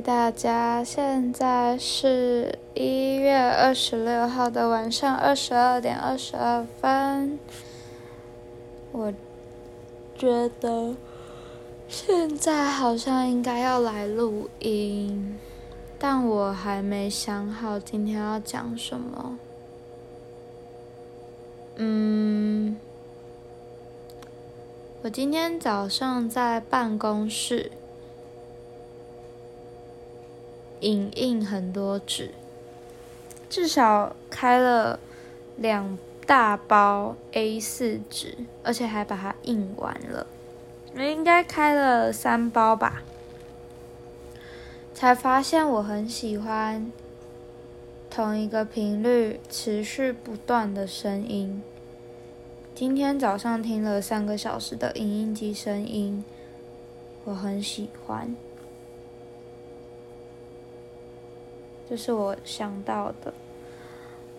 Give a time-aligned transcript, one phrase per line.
[0.00, 0.84] 大家！
[0.84, 7.38] 现在是一月二十六号的晚上二十二点二十二分。
[8.92, 9.12] 我
[10.16, 10.94] 觉得
[11.88, 15.36] 现在好像应该要来录音，
[15.98, 19.38] 但我还没想好今天要讲什么。
[21.76, 22.76] 嗯，
[25.02, 27.72] 我今天早上在办公室。
[30.80, 32.32] 影印很多纸，
[33.48, 34.98] 至少开了
[35.56, 40.26] 两大包 A 四纸，而且还把它印完了。
[40.94, 43.02] 我应该开了三包吧，
[44.94, 46.90] 才发现我很喜欢
[48.10, 51.62] 同一个频率持续不断的声音。
[52.74, 56.24] 今天早上听了三个小时的影印机声音，
[57.24, 58.34] 我很喜欢。
[61.88, 63.32] 这是我想到的。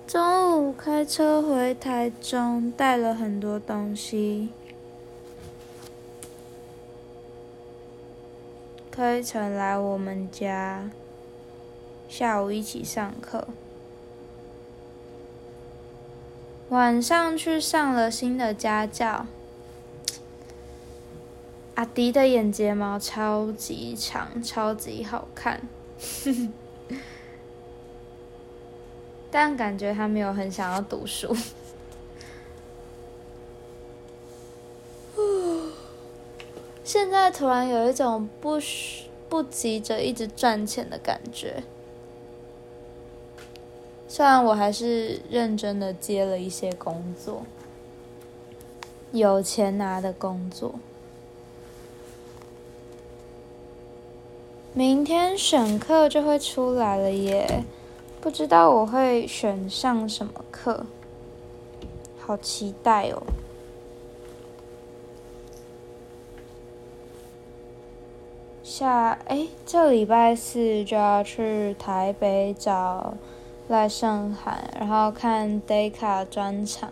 [0.06, 4.50] 中午开车回台中，带了很多东西。
[8.92, 10.90] 开车来我们家，
[12.08, 13.48] 下午一起上课。
[16.70, 19.26] 晚上去上了新的家教。
[21.76, 25.62] 阿迪的眼睫毛超级长，超级好看。
[29.32, 31.36] 但感觉他没有很想要读书。
[36.84, 38.60] 现在突然有一种不
[39.30, 41.64] 不急着一直赚钱的感觉。
[44.08, 47.44] 虽然我还是认真的接了一些工作，
[49.12, 50.74] 有钱拿的工作。
[54.74, 57.64] 明天选课就会出来了耶。
[58.22, 60.86] 不知道我会选上什么课，
[62.20, 63.24] 好期待哦！
[68.62, 73.14] 下哎，这礼拜四就要去台北找
[73.70, 76.92] 赖胜涵，然后看 Dayca 专场，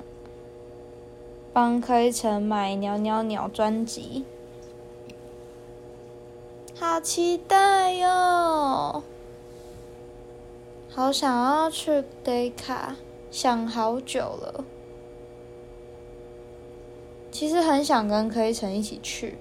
[1.51, 4.23] 帮柯一成买《鸟鸟鸟》专辑，
[6.79, 9.03] 好期待哟！
[10.97, 12.95] 好想要去 Day 卡，
[13.29, 14.65] 想好久了。
[17.29, 19.37] 其实很想跟柯一成一起去，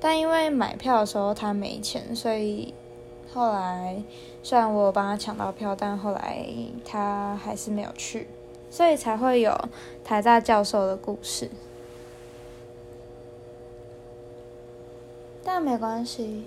[0.00, 2.74] 但因为买票的时候他没钱，所以
[3.32, 4.02] 后来
[4.42, 6.44] 虽然我有帮他抢到票，但后来
[6.84, 8.26] 他还是没有去，
[8.68, 9.56] 所以才会有
[10.02, 11.48] 台大教授的故事。
[15.44, 16.42] 但没关系。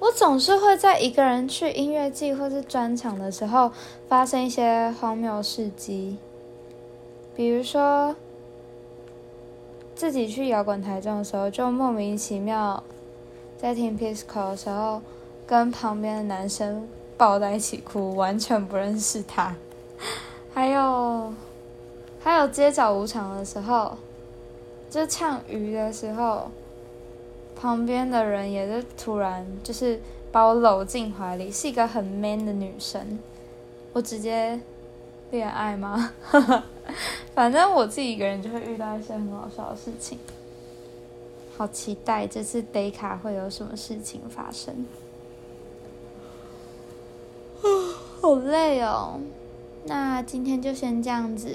[0.00, 3.70] 我总是会在一个人去音乐季或是专场的时候，
[4.08, 6.16] 发生一些荒谬事迹。
[7.36, 8.16] 比如说，
[9.94, 12.82] 自己去摇滚台中的时候，就莫名其妙
[13.58, 15.02] 在听 Pisco 的时候，
[15.46, 16.88] 跟旁边的男生
[17.18, 19.54] 抱在一起哭，完全不认识他。
[20.54, 21.34] 还有，
[22.20, 23.98] 还有街角舞场的时候，
[24.88, 26.50] 就唱鱼的时候。
[27.60, 30.00] 旁边的人也是突然就是
[30.32, 33.18] 把我搂进怀里，是一个很 man 的女生，
[33.92, 34.58] 我直接
[35.30, 36.12] 恋爱吗？
[37.34, 40.18] 反正我自己一个人就会遇到一些很好笑的事情，
[41.56, 44.86] 好期待这次 day 卡会有什么事情发生。
[48.22, 49.20] 好累哦，
[49.84, 51.50] 那今天就先这样子，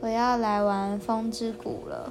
[0.00, 2.10] 我要来玩风之谷了。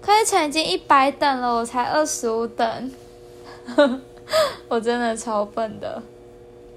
[0.00, 2.92] 可是已经一百等了，我才二十五等，
[4.68, 6.02] 我真的超笨的。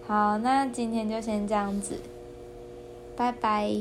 [0.07, 1.99] 好，那今天就先这样子，
[3.15, 3.71] 拜拜。